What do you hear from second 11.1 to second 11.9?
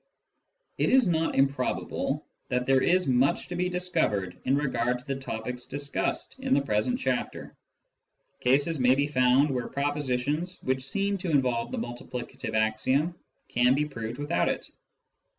to involve the